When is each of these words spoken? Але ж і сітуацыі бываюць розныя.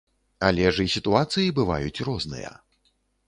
Але 0.45 0.69
ж 0.77 0.85
і 0.87 0.89
сітуацыі 0.95 1.53
бываюць 1.59 2.03
розныя. 2.09 2.51